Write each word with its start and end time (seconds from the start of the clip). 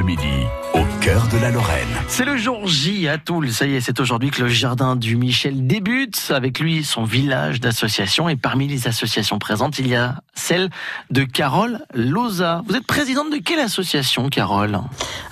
Bleu 0.00 0.04
Midi, 0.04 0.69
au 0.74 0.84
cœur 1.00 1.26
de 1.28 1.38
la 1.38 1.50
Lorraine. 1.50 1.88
C'est 2.08 2.24
le 2.24 2.36
jour 2.36 2.66
J 2.66 3.08
à 3.08 3.18
Toul. 3.18 3.52
Ça 3.52 3.66
y 3.66 3.74
est, 3.74 3.80
c'est 3.80 3.98
aujourd'hui 4.00 4.30
que 4.30 4.42
le 4.42 4.48
jardin 4.48 4.96
du 4.96 5.16
Michel 5.16 5.66
débute. 5.66 6.30
Avec 6.30 6.60
lui, 6.60 6.84
son 6.84 7.04
village 7.04 7.60
d'associations. 7.60 8.28
Et 8.28 8.36
parmi 8.36 8.68
les 8.68 8.86
associations 8.86 9.38
présentes, 9.38 9.78
il 9.78 9.88
y 9.88 9.96
a 9.96 10.16
celle 10.34 10.70
de 11.10 11.24
Carole 11.24 11.80
Loza. 11.94 12.62
Vous 12.68 12.76
êtes 12.76 12.86
présidente 12.86 13.30
de 13.30 13.38
quelle 13.38 13.60
association, 13.60 14.28
Carole? 14.28 14.80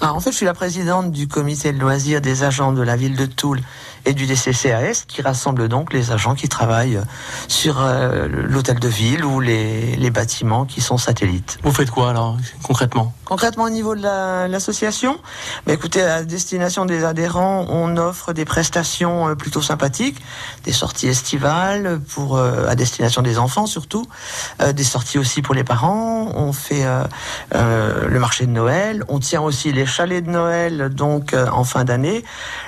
Ah, 0.01 0.12
En 0.12 0.21
fait, 0.21 0.32
je 0.32 0.37
suis 0.37 0.46
la 0.46 0.54
présidente 0.54 1.10
du 1.12 1.28
comité 1.28 1.72
de 1.72 1.78
loisirs 1.78 2.20
des 2.20 2.42
agents 2.42 2.72
de 2.72 2.82
la 2.82 2.96
ville 2.96 3.16
de 3.16 3.26
Toul 3.26 3.60
et 4.04 4.14
du 4.14 4.26
DCCAS 4.26 5.04
qui 5.06 5.22
rassemble 5.22 5.68
donc 5.68 5.92
les 5.92 6.12
agents 6.12 6.34
qui 6.34 6.48
travaillent 6.48 7.00
sur 7.48 7.80
euh, 7.80 8.26
l'hôtel 8.28 8.78
de 8.78 8.88
ville 8.88 9.24
ou 9.24 9.40
les, 9.40 9.96
les, 9.96 10.10
bâtiments 10.10 10.64
qui 10.64 10.80
sont 10.80 10.96
satellites. 10.96 11.58
Vous 11.62 11.72
faites 11.72 11.90
quoi 11.90 12.10
alors 12.10 12.36
concrètement? 12.62 13.12
Concrètement 13.24 13.64
au 13.64 13.70
niveau 13.70 13.94
de 13.94 14.02
l'association, 14.02 15.12
la, 15.12 15.20
bah, 15.67 15.72
écoutez, 15.72 16.02
à 16.02 16.23
destination 16.24 16.84
des 16.84 17.05
adhérents, 17.05 17.66
on 17.69 17.97
offre 17.97 18.33
des 18.33 18.45
prestations 18.45 19.29
euh, 19.29 19.35
plutôt 19.35 19.62
sympathiques, 19.62 20.21
des 20.65 20.73
sorties 20.73 21.09
estivales 21.09 22.01
pour 22.15 22.37
euh, 22.37 22.66
à 22.69 22.75
destination 22.75 23.23
des 23.23 23.38
enfants 23.38 23.66
surtout, 23.66 24.07
des 24.75 24.85
sorties 24.85 25.19
aussi 25.19 25.43
pour 25.43 25.55
les 25.55 25.65
parents. 25.65 26.33
On 26.35 26.52
fait 26.52 26.85
le 27.52 28.19
marché 28.19 28.47
de 28.47 28.51
Noël, 28.51 29.05
on 29.09 29.19
tient 29.19 29.41
aussi 29.41 29.73
les 29.73 29.87
chalets 29.87 30.25
de 30.25 30.30
Noël 30.30 30.91
donc 30.91 31.35
en 31.35 31.65
fin 31.65 31.85
d'année. 31.85 32.24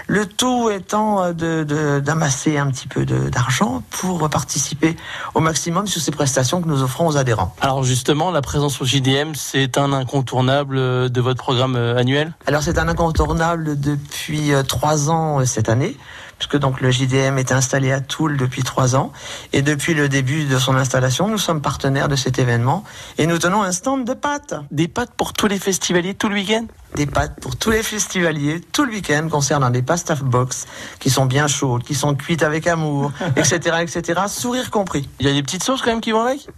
Le 0.06 0.26
tout 0.26 0.70
étant 0.70 1.32
d'amasser 1.32 2.58
un 2.58 2.70
petit 2.70 2.88
peu 2.88 3.04
d'argent 3.04 3.82
pour 3.90 4.28
participer 4.28 4.96
au 5.34 5.40
maximum 5.40 5.86
sur 5.86 6.00
ces 6.00 6.10
prestations 6.10 6.60
que 6.60 6.68
nous 6.68 6.82
offrons 6.82 7.08
aux 7.08 7.16
adhérents. 7.16 7.54
Alors 7.60 7.84
justement, 7.84 8.30
la 8.30 8.42
présence 8.42 8.80
au 8.80 8.84
JDM, 8.84 9.34
c'est 9.34 9.78
un 9.78 9.92
incontournable 9.92 11.10
de 11.10 11.20
votre 11.20 11.38
programme 11.38 11.76
euh, 11.76 11.96
annuel? 11.96 12.34
Alors 12.50 12.64
c'est 12.64 12.78
un 12.78 12.88
incontournable 12.88 13.78
depuis 13.78 14.52
euh, 14.52 14.64
trois 14.64 15.08
ans 15.08 15.38
euh, 15.38 15.44
cette 15.44 15.68
année 15.68 15.96
puisque 16.36 16.56
donc 16.56 16.80
le 16.80 16.90
JDM 16.90 17.38
est 17.38 17.52
installé 17.52 17.92
à 17.92 18.00
Toul 18.00 18.36
depuis 18.36 18.62
trois 18.62 18.96
ans. 18.96 19.12
Et 19.52 19.62
depuis 19.62 19.94
le 19.94 20.08
début 20.08 20.46
de 20.46 20.58
son 20.58 20.74
installation, 20.74 21.28
nous 21.28 21.38
sommes 21.38 21.60
partenaires 21.60 22.08
de 22.08 22.16
cet 22.16 22.40
événement 22.40 22.82
et 23.18 23.26
nous 23.26 23.38
tenons 23.38 23.62
un 23.62 23.70
stand 23.70 24.04
de 24.04 24.14
pâtes. 24.14 24.54
Des 24.72 24.88
pâtes 24.88 25.12
pour 25.16 25.34
tous 25.34 25.46
les 25.46 25.58
festivaliers 25.60 26.14
tout 26.14 26.28
le 26.28 26.36
week-end? 26.36 26.66
Des 26.96 27.06
pâtes 27.06 27.38
pour 27.40 27.56
tous 27.56 27.70
les 27.70 27.84
festivaliers 27.84 28.60
tout 28.72 28.84
le 28.84 28.90
week-end 28.90 29.28
concernant 29.30 29.70
des 29.70 29.82
pastaf 29.82 30.24
box 30.24 30.66
qui 30.98 31.10
sont 31.10 31.26
bien 31.26 31.46
chaudes, 31.46 31.84
qui 31.84 31.94
sont 31.94 32.16
cuites 32.16 32.42
avec 32.42 32.66
amour, 32.66 33.12
etc., 33.36 33.76
etc., 33.82 34.22
sourire 34.26 34.70
compris. 34.70 35.08
Il 35.20 35.26
y 35.28 35.30
a 35.30 35.34
des 35.34 35.42
petites 35.42 35.62
sauces 35.62 35.82
quand 35.82 35.90
même 35.90 36.00
qui 36.00 36.10
vont 36.10 36.22
avec? 36.22 36.48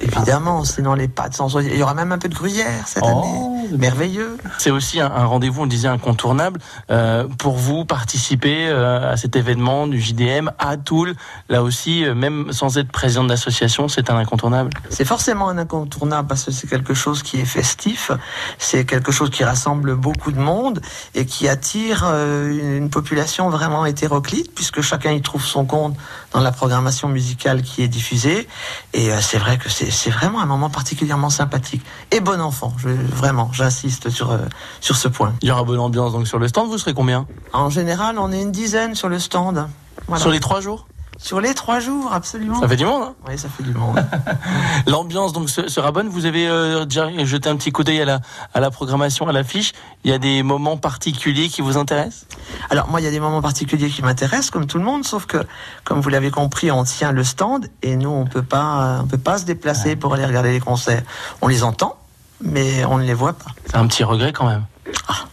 Évidemment, 0.00 0.64
sinon 0.64 0.94
les 0.94 1.08
pâtes 1.08 1.34
sans 1.34 1.60
Il 1.60 1.76
y 1.76 1.82
aura 1.82 1.94
même 1.94 2.12
un 2.12 2.18
peu 2.18 2.28
de 2.28 2.34
gruyère 2.34 2.86
cette 2.86 3.04
oh. 3.06 3.08
année 3.08 3.54
merveilleux. 3.72 4.36
C'est 4.58 4.70
aussi 4.70 5.00
un, 5.00 5.08
rendez-vous, 5.08 5.62
on 5.62 5.66
disait 5.66 5.88
incontournable, 5.88 6.60
euh, 6.90 7.26
pour 7.38 7.56
vous 7.56 7.84
participer 7.84 8.66
euh, 8.68 9.12
à 9.12 9.16
cet 9.16 9.36
événement 9.36 9.86
du 9.86 10.00
JDM 10.00 10.50
à 10.58 10.76
Toul. 10.76 11.14
Là 11.48 11.62
aussi, 11.62 12.04
euh, 12.04 12.14
même 12.14 12.52
sans 12.52 12.78
être 12.78 12.90
président 12.90 13.24
d'association, 13.24 13.88
c'est 13.88 14.10
un 14.10 14.16
incontournable. 14.16 14.70
C'est 14.90 15.04
forcément 15.04 15.48
un 15.48 15.58
incontournable 15.58 16.28
parce 16.28 16.44
que 16.44 16.50
c'est 16.50 16.68
quelque 16.68 16.94
chose 16.94 17.22
qui 17.22 17.40
est 17.40 17.44
festif, 17.44 18.10
c'est 18.58 18.84
quelque 18.84 19.12
chose 19.12 19.30
qui 19.30 19.44
rassemble 19.44 19.94
beaucoup 19.94 20.32
de 20.32 20.40
monde 20.40 20.80
et 21.14 21.26
qui 21.26 21.48
attire 21.48 22.04
une 22.04 22.90
population 22.90 23.48
vraiment 23.50 23.86
hétéroclite 23.86 24.54
puisque 24.54 24.80
chacun 24.80 25.12
y 25.12 25.22
trouve 25.22 25.44
son 25.44 25.64
compte 25.64 25.96
dans 26.32 26.40
la 26.40 26.52
programmation 26.52 27.08
musicale 27.08 27.62
qui 27.62 27.82
est 27.82 27.88
diffusée. 27.88 28.48
Et 28.92 29.10
c'est 29.20 29.38
vrai 29.38 29.58
que 29.58 29.68
c'est 29.74 30.10
vraiment 30.10 30.40
un 30.40 30.46
moment 30.46 30.70
particulièrement 30.70 31.30
sympathique. 31.30 31.82
Et 32.10 32.20
bon 32.20 32.40
enfant, 32.40 32.72
je, 32.78 32.88
vraiment 32.88 33.50
j'insiste 33.52 34.10
sur, 34.10 34.30
euh, 34.30 34.38
sur 34.80 34.96
ce 34.96 35.08
point. 35.08 35.34
Il 35.42 35.48
y 35.48 35.50
aura 35.50 35.64
bonne 35.64 35.80
ambiance 35.80 36.12
donc 36.12 36.28
sur 36.28 36.38
le 36.38 36.48
stand, 36.48 36.68
vous 36.68 36.78
serez 36.78 36.94
combien? 36.94 37.26
En 37.52 37.70
général, 37.70 38.18
on 38.18 38.30
est 38.32 38.40
une 38.40 38.52
dizaine 38.52 38.94
sur 38.94 39.08
le 39.08 39.18
stand. 39.18 39.68
Sur 40.16 40.30
les 40.30 40.40
trois 40.40 40.60
jours? 40.60 40.86
Sur 41.18 41.40
les 41.40 41.54
trois 41.54 41.80
jours, 41.80 42.12
absolument. 42.12 42.60
Ça 42.60 42.68
fait 42.68 42.76
du 42.76 42.84
monde, 42.84 43.02
hein 43.02 43.14
Oui, 43.28 43.38
ça 43.38 43.48
fait 43.48 43.62
du 43.62 43.72
monde. 43.72 44.04
L'ambiance 44.86 45.32
donc 45.32 45.48
sera 45.48 45.92
bonne. 45.92 46.08
Vous 46.08 46.26
avez 46.26 46.46
euh, 46.48 46.84
déjà 46.84 47.08
jeté 47.24 47.48
un 47.48 47.56
petit 47.56 47.72
coup 47.72 47.84
d'œil 47.84 48.02
à 48.02 48.04
la, 48.04 48.20
à 48.52 48.60
la 48.60 48.70
programmation, 48.70 49.28
à 49.28 49.32
l'affiche. 49.32 49.72
Il 50.04 50.10
y 50.10 50.14
a 50.14 50.18
des 50.18 50.42
moments 50.42 50.76
particuliers 50.76 51.48
qui 51.48 51.62
vous 51.62 51.76
intéressent? 51.76 52.26
Alors 52.70 52.88
moi, 52.88 53.00
il 53.00 53.04
y 53.04 53.06
a 53.06 53.10
des 53.10 53.20
moments 53.20 53.42
particuliers 53.42 53.88
qui 53.88 54.02
m'intéressent, 54.02 54.50
comme 54.50 54.66
tout 54.66 54.78
le 54.78 54.84
monde, 54.84 55.04
sauf 55.04 55.26
que, 55.26 55.38
comme 55.84 56.00
vous 56.00 56.08
l'avez 56.10 56.30
compris, 56.30 56.70
on 56.70 56.84
tient 56.84 57.12
le 57.12 57.24
stand 57.24 57.68
et 57.82 57.96
nous, 57.96 58.10
on 58.10 58.26
peut 58.26 58.42
pas, 58.42 59.00
on 59.02 59.06
peut 59.06 59.18
pas 59.18 59.38
se 59.38 59.44
déplacer 59.44 59.96
pour 59.96 60.14
aller 60.14 60.26
regarder 60.26 60.52
les 60.52 60.60
concerts. 60.60 61.02
On 61.40 61.48
les 61.48 61.62
entend, 61.62 61.96
mais 62.40 62.84
on 62.84 62.98
ne 62.98 63.04
les 63.04 63.14
voit 63.14 63.34
pas. 63.34 63.50
C'est 63.66 63.76
un 63.76 63.86
petit 63.86 64.04
regret 64.04 64.32
quand 64.32 64.46
même. 64.46 64.64
Ah, 65.08 65.24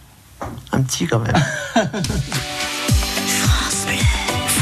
un 0.72 0.82
petit 0.82 1.08
quand 1.08 1.20
même. 1.20 1.36